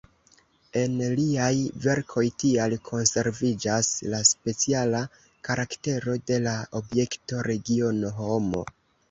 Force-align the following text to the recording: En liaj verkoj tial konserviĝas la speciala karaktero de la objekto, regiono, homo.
En 0.83 0.93
liaj 1.17 1.51
verkoj 1.83 2.23
tial 2.43 2.73
konserviĝas 2.87 3.91
la 4.15 4.23
speciala 4.31 5.03
karaktero 5.51 6.17
de 6.33 6.41
la 6.49 6.57
objekto, 6.83 7.45
regiono, 7.51 8.13
homo. 8.25 8.67